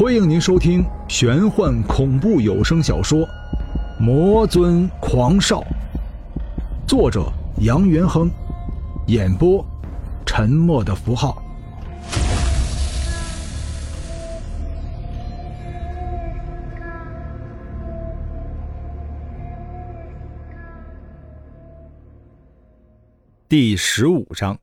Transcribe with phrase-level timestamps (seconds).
[0.00, 3.18] 欢迎您收听玄幻恐怖有声小说
[3.98, 5.60] 《魔尊狂少》，
[6.88, 8.30] 作者杨元亨，
[9.08, 9.62] 演播
[10.24, 11.42] 沉默的符号。
[23.46, 24.58] 第十五章，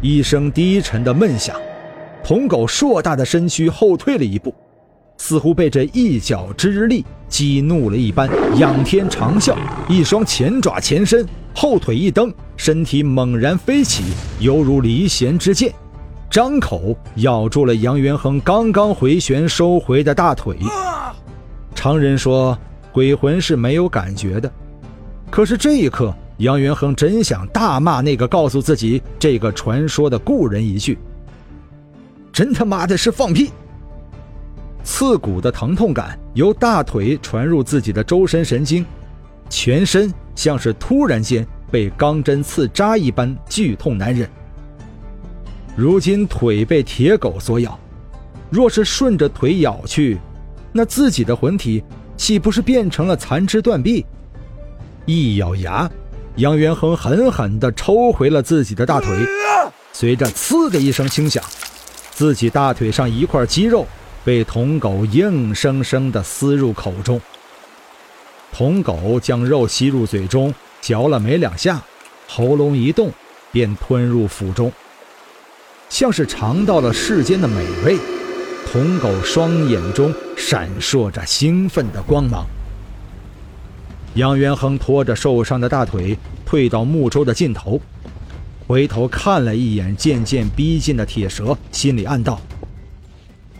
[0.00, 1.54] 一声低沉的闷响。
[2.24, 4.54] 铜狗硕大的身躯后退了一步，
[5.18, 9.56] 似乎被这一脚之力激怒了一般，仰天长啸，
[9.88, 14.04] 一双前爪前伸，后腿一蹬，身体猛然飞起，
[14.38, 15.72] 犹如离弦之箭，
[16.30, 20.56] 张口咬住了杨元亨刚刚回旋收回的大腿。
[21.74, 22.56] 常人说
[22.92, 24.50] 鬼魂是没有感觉的，
[25.28, 30.96] 可是这一刻，杨元亨真想大骂那个告诉自己这个传说的故人一句。
[32.32, 33.50] 真他妈的是放屁！
[34.82, 38.84] 刺骨的疼痛感由大腿传入自己的周身神经，
[39.50, 44.28] 全身像是突然间被钢针刺扎一般剧痛难忍。
[45.76, 47.78] 如今腿被铁狗所咬，
[48.50, 50.18] 若是顺着腿咬去，
[50.72, 51.84] 那自己的魂体
[52.16, 54.04] 岂不是变成了残肢断臂？
[55.04, 55.90] 一咬牙，
[56.36, 59.08] 杨元亨狠狠地抽回了自己的大腿，
[59.92, 61.42] 随着“呲”的一声轻响。
[62.12, 63.86] 自己大腿上一块肌肉
[64.24, 67.20] 被铜狗硬生生地撕入口中。
[68.52, 71.82] 铜狗将肉吸入嘴中，嚼了没两下，
[72.28, 73.10] 喉咙一动，
[73.50, 74.70] 便吞入腹中，
[75.88, 77.98] 像是尝到了世间的美味。
[78.70, 82.46] 铜狗双眼中闪烁着兴奋的光芒。
[84.14, 87.80] 杨元亨拖着受伤的大腿退到木舟的尽头。
[88.72, 92.40] 回头看了一眼渐渐逼近的铁蛇，心里暗道：“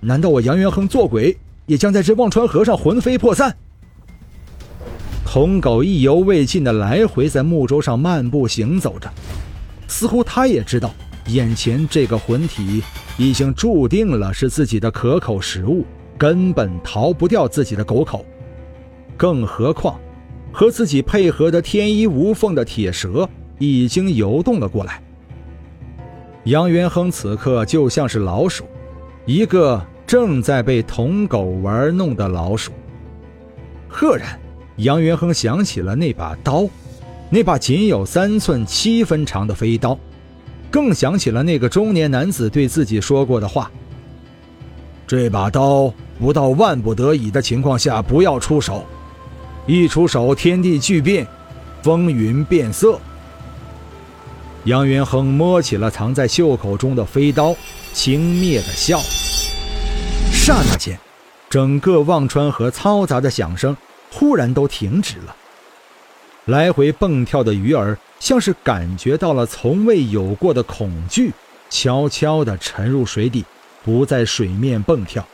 [0.00, 3.56] 难道我杨元亨做鬼，也将在这忘川河上魂飞魄散？”
[5.24, 9.10] 铜狗意犹未尽的来回在木舟上漫步行走着，
[9.86, 10.94] 似乎他也知道，
[11.28, 12.82] 眼前这个魂体
[13.16, 15.86] 已经注定了是自己的可口食物，
[16.18, 18.26] 根本逃不掉自己的狗口。
[19.16, 19.98] 更何况，
[20.52, 23.26] 和自己配合的天衣无缝的铁蛇。
[23.58, 25.02] 已经游动了过来。
[26.44, 28.64] 杨元亨此刻就像是老鼠，
[29.26, 32.72] 一个正在被铜狗玩弄的老鼠。
[33.86, 34.38] 赫然，
[34.76, 36.66] 杨元亨想起了那把刀，
[37.28, 39.98] 那把仅有三寸七分长的飞刀，
[40.70, 43.70] 更想起了那个中年男子对自己说过的话
[45.06, 48.84] ：“这把刀不到万不得已的情况下不要出手，
[49.66, 51.26] 一出手天地巨变，
[51.82, 52.98] 风云变色。”
[54.68, 57.56] 杨元亨摸起了藏在袖口中的飞刀，
[57.94, 59.00] 轻蔑的笑。
[60.30, 60.98] 刹那间，
[61.48, 63.74] 整个忘川河嘈杂的响声
[64.12, 65.34] 忽然都停止了。
[66.44, 71.32] 来回蹦跳的鱼儿像是感觉到了从未有过的恐惧，
[71.70, 73.46] 悄悄地沉入水底，
[73.82, 75.26] 不在水面蹦跳。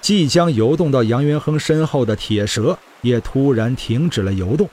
[0.00, 4.68] 即将游动到杨元亨身后的铁蛇也突然停止了游动。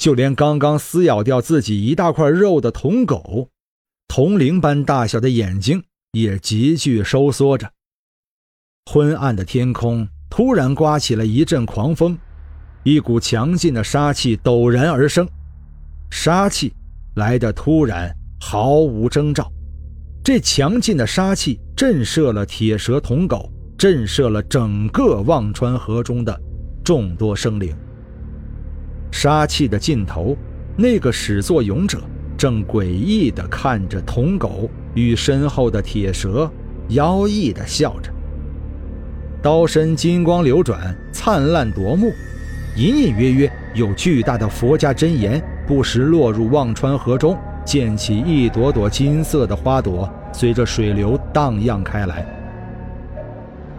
[0.00, 3.50] 就连刚刚撕咬掉自己一大块肉的铜狗，
[4.08, 7.70] 铜铃般大小的眼睛也急剧收缩着。
[8.90, 12.16] 昏暗的天空突然刮起了一阵狂风，
[12.82, 15.28] 一股强劲的杀气陡然而生。
[16.10, 16.72] 杀气
[17.16, 19.52] 来得突然，毫无征兆。
[20.24, 26.40] 这强劲的杀气震慑了铁蛇、铜狗，震慑了整个忘川河中的
[26.82, 27.76] 众多生灵。
[29.10, 30.36] 杀气的尽头，
[30.76, 32.00] 那个始作俑者
[32.36, 36.50] 正诡异地看着铜狗与身后的铁蛇，
[36.88, 38.10] 妖异地笑着。
[39.42, 42.12] 刀身金光流转，灿烂夺目，
[42.76, 52.24] 隐隐约约有巨大的佛家真言不时落入忘川河中，溅起一朵朵金色的花朵，随着水流荡漾开来。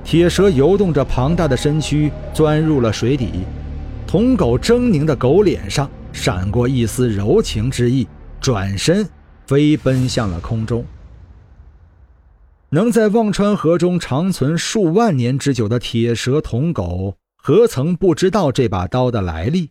[0.04, 3.46] 铁蛇游动着庞大的身躯，钻入了水底。
[4.12, 8.06] 铜狗狰狞的狗脸上闪过一丝柔情之意，
[8.42, 9.10] 转身
[9.48, 10.86] 飞奔向了空中。
[12.72, 19.70] 能在忘川河中长存数万年之久的铁蛇铜狗，何曾不知道这把刀的来历？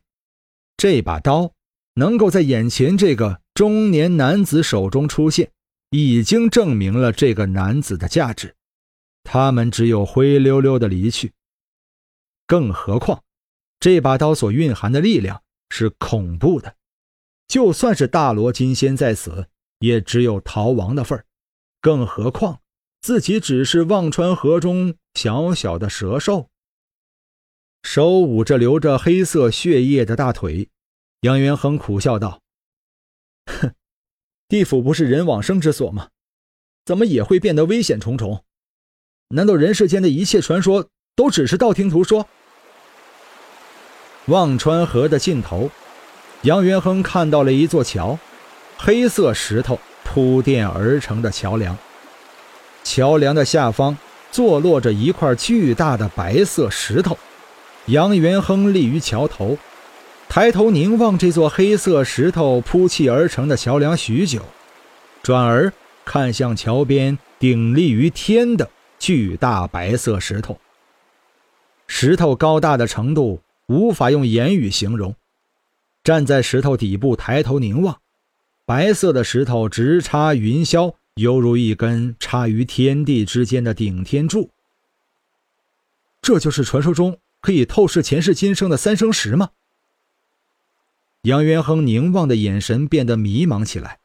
[0.79, 1.53] 这把刀
[1.97, 5.51] 能够在眼前这个中年男子手中出现，
[5.91, 8.55] 已经证明了这个男子的价值。
[9.23, 11.33] 他们只有灰溜溜的离去。
[12.47, 13.21] 更何况。
[13.81, 16.77] 这把刀所蕴含的力量是恐怖的，
[17.49, 19.49] 就算是大罗金仙在此，
[19.79, 21.25] 也只有逃亡的份儿。
[21.81, 22.61] 更何况
[23.01, 26.51] 自己只是忘川河中小小的蛇兽。
[27.83, 30.69] 手捂着流着黑色血液的大腿，
[31.23, 32.43] 杨元亨苦笑道
[33.51, 33.73] ：“哼，
[34.47, 36.11] 地府不是人往生之所吗？
[36.85, 38.45] 怎么也会变得危险重重？
[39.29, 42.29] 难道人世间的一切传说都只是道听途说？”
[44.31, 45.69] 忘川河的尽头，
[46.43, 48.17] 杨元亨看到了一座桥，
[48.79, 51.77] 黑色石头铺垫而成的桥梁。
[52.85, 53.99] 桥梁的下方
[54.31, 57.19] 坐落着一块巨大的白色石头。
[57.87, 59.59] 杨元亨立于桥头，
[60.29, 64.41] 抬头凝望这座黑色石头铺砌而成的桥梁许久，
[65.25, 65.73] 转而
[66.05, 70.57] 看向桥边顶立于天的巨大白色石头。
[71.89, 75.15] 石头高大的程度无法用言语形容。
[76.03, 78.01] 站在石头底部抬头凝望，
[78.65, 84.51] 白色的石头直插云霄，犹如一根插于天地之间的顶天柱。
[86.21, 87.17] 这就是传说中。
[87.43, 89.49] 可以透视前世今生的三生石吗？
[91.23, 93.99] 杨元亨凝望的眼神变得迷茫起来。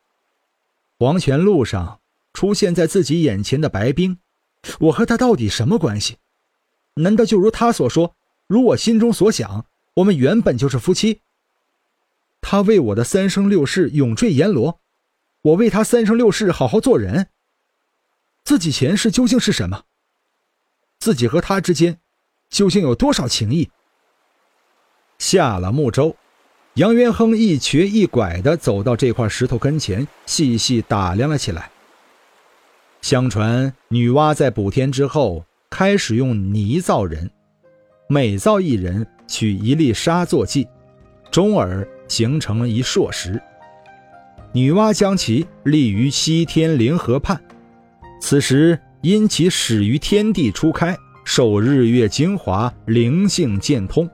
[0.97, 1.99] 黄泉路上
[2.31, 4.19] 出现在自己眼前的白冰，
[4.79, 6.15] 我和他到底什么关系？
[6.93, 8.15] 难道就如他所说，
[8.47, 9.65] 如我心中所想，
[9.95, 11.21] 我们原本就是夫妻？
[12.41, 14.79] 他为我的三生六世永坠阎罗，
[15.41, 17.29] 我为他三生六世好好做人。
[18.43, 19.85] 自己前世究竟是什么？
[20.99, 21.97] 自己和他之间？
[22.49, 23.71] 究竟有多少情谊？
[25.17, 26.15] 下了木舟，
[26.75, 31.71] 杨元亨一瘸一拐地走到这块石头跟前，细细打量了起来。
[33.01, 37.31] 相传女娲在补天之后，开始用泥造人，
[38.07, 40.67] 每造一人，取一粒沙作祭，
[41.31, 43.41] 终而形成了一硕石。
[44.53, 47.41] 女娲将其立于西天灵河畔，
[48.21, 50.95] 此时因其始于天地初开。
[51.23, 54.07] 受日月精华，灵性渐通。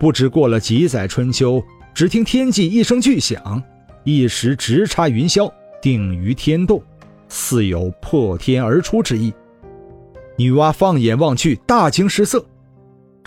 [0.00, 1.62] 不知过了几载春秋，
[1.94, 3.62] 只听天际一声巨响，
[4.02, 5.48] 一石直插云霄，
[5.80, 6.82] 定于天洞，
[7.28, 9.32] 似有破天而出之意。
[10.36, 12.44] 女娲放眼望去，大惊失色。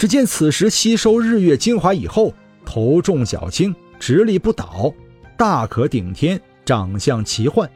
[0.02, 2.34] 只见此石吸收日月精华以后，
[2.66, 4.92] 头重脚轻，直立不倒，
[5.38, 7.70] 大可顶天，长相奇幻，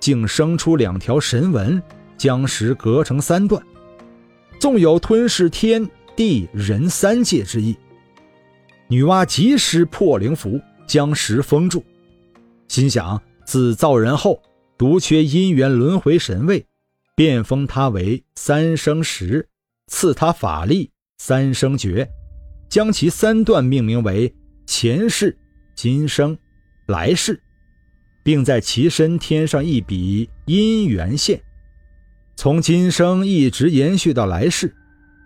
[0.00, 1.80] 竟生出两条神纹，
[2.18, 3.64] 将石隔成三段。
[4.58, 7.76] 纵有吞噬天地人三界之意，
[8.88, 11.80] 女娲及时破灵符，将石封住，
[12.66, 14.42] 心想自造人后
[14.76, 16.66] 独缺姻缘轮回神位，
[17.14, 19.48] 便封他为三生石，
[19.86, 22.08] 赐他法力三生诀，
[22.68, 24.32] 将其三段命名为
[24.66, 25.36] 前世、
[25.74, 26.36] 今生、
[26.86, 27.40] 来世，
[28.22, 31.40] 并在其身添上一笔姻缘线。
[32.36, 34.74] 从今生一直延续到来世，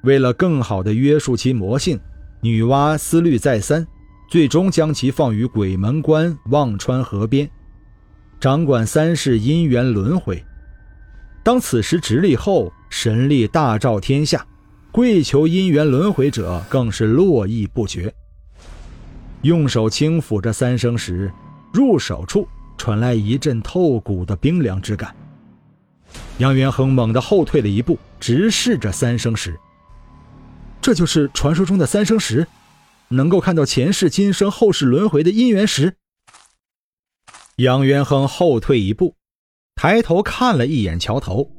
[0.05, 2.01] 为了更好的约束其魔性，
[2.41, 3.87] 女娲思虑再三，
[4.31, 7.51] 最终将其放于鬼门关忘川河边，
[8.39, 10.43] 掌管三世姻缘轮回。
[11.43, 14.47] 当此时直立后，神力大照天下，
[14.93, 18.13] 跪求姻缘轮回者更是络绎不绝。
[19.43, 21.33] 用手轻抚着三生石，
[21.73, 22.47] 入手处
[22.77, 25.15] 传来一阵透骨的冰凉之感。
[26.39, 29.59] 杨元亨猛地后退了一步，直视着三生石。
[30.81, 32.47] 这就是传说中的三生石，
[33.09, 35.95] 能够看到前世、今生、后世轮回的姻缘石。
[37.57, 39.15] 杨元亨后退一步，
[39.75, 41.51] 抬头看了一眼桥头，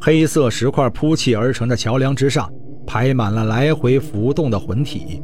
[0.00, 2.50] 黑色石块铺砌而成的桥梁之上，
[2.86, 5.22] 排满了来回浮动的魂体。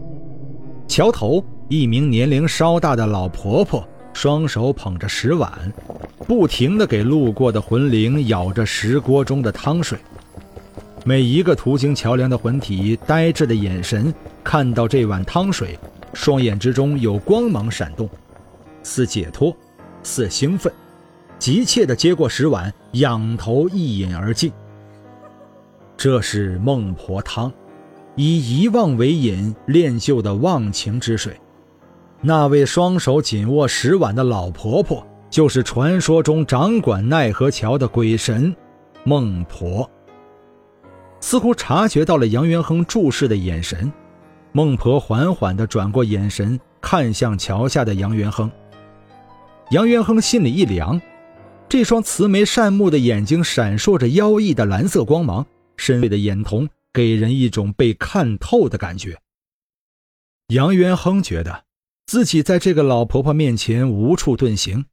[0.88, 3.86] 桥头，一名年龄稍大的老婆婆。
[4.12, 5.50] 双手捧着石碗，
[6.24, 9.98] 不停地给路过的魂灵舀着石锅中的汤水。
[11.04, 14.14] 每一个途经桥梁的魂体，呆滞的眼神
[14.44, 15.76] 看到这碗汤水，
[16.12, 18.08] 双眼之中有光芒闪动，
[18.84, 19.52] 似解脱，
[20.04, 20.72] 似兴奋，
[21.36, 24.52] 急切地接过石碗，仰头一饮而尽。
[25.96, 27.52] 这是孟婆汤，
[28.16, 31.40] 以遗忘为饮，炼就的忘情之水。
[32.20, 38.54] 那位双手紧握石碗的老婆婆，就是传说中掌管奈何桥的鬼神
[39.04, 39.88] 孟婆。
[41.20, 43.90] 似乎察觉到了杨元亨注视的眼神，
[44.52, 48.50] 孟婆缓缓地转过眼神，看向桥下的杨元亨。
[49.70, 51.00] 杨元亨心里一凉，
[51.68, 55.46] 这双慈眉善目的眼睛闪烁着妖异的蓝色光芒，
[55.84, 59.20] 深邃的眼瞳给人一种被看透的感觉。
[60.48, 61.64] 杨元亨觉得。
[62.06, 64.84] 自己在这个老婆婆面前无处遁形，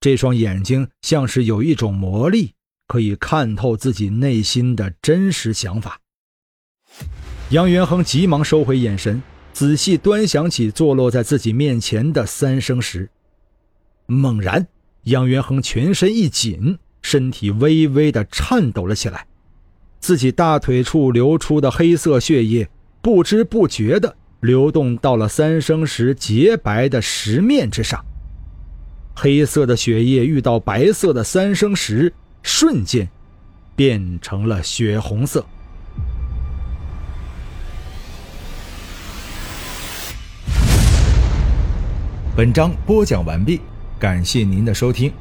[0.00, 2.52] 这双眼睛像是有一种魔力，
[2.86, 6.02] 可以看透自己内心的真实想法。
[7.48, 9.22] 杨元亨急忙收回眼神，
[9.54, 13.08] 仔细端详起坐落在自己面前的三生石。
[14.04, 14.68] 猛然，
[15.04, 19.26] 杨元亨全身一紧，身体微微的颤抖了起来，
[20.08, 22.66] 自己大腿处流出的黑色血液
[23.02, 28.02] 不知不觉的流动到了三生石洁白的石面之上。
[29.14, 32.10] 黑色的血液遇到白色的三生石，
[32.42, 33.06] 瞬间
[33.76, 35.44] 变成了血红色。
[42.34, 43.60] 本章播讲完毕，
[43.98, 45.12] 感谢您的收听。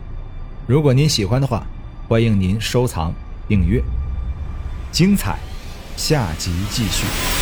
[0.65, 1.67] 如果您喜欢的话，
[2.07, 3.13] 欢迎您收藏、
[3.49, 3.83] 订阅。
[4.91, 5.37] 精彩，
[5.95, 7.36] 下集继续。